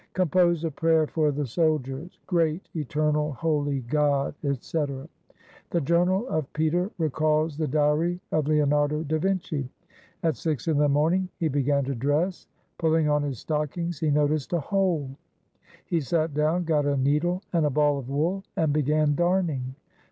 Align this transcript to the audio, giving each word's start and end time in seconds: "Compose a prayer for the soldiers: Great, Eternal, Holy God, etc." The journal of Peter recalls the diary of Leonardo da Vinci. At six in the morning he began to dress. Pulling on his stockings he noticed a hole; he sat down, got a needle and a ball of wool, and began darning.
"Compose 0.13 0.63
a 0.63 0.71
prayer 0.71 1.05
for 1.05 1.31
the 1.31 1.45
soldiers: 1.45 2.17
Great, 2.25 2.67
Eternal, 2.75 3.33
Holy 3.33 3.81
God, 3.81 4.33
etc." 4.43 5.07
The 5.69 5.79
journal 5.81 6.27
of 6.27 6.51
Peter 6.53 6.89
recalls 6.97 7.55
the 7.55 7.67
diary 7.67 8.19
of 8.31 8.47
Leonardo 8.47 9.03
da 9.03 9.19
Vinci. 9.19 9.69
At 10.23 10.37
six 10.37 10.67
in 10.67 10.79
the 10.79 10.89
morning 10.89 11.29
he 11.37 11.49
began 11.49 11.83
to 11.83 11.93
dress. 11.93 12.47
Pulling 12.79 13.09
on 13.09 13.21
his 13.21 13.37
stockings 13.37 13.99
he 13.99 14.09
noticed 14.09 14.53
a 14.53 14.59
hole; 14.59 15.07
he 15.85 16.01
sat 16.01 16.33
down, 16.33 16.63
got 16.63 16.87
a 16.87 16.97
needle 16.97 17.43
and 17.53 17.67
a 17.67 17.69
ball 17.69 17.99
of 17.99 18.09
wool, 18.09 18.43
and 18.57 18.73
began 18.73 19.13
darning. 19.13 19.75